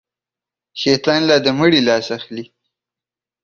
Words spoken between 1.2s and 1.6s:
لا د